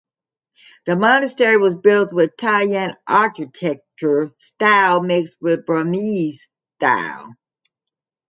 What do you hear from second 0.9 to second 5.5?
monastery was built with Tai Yai architecture style mixed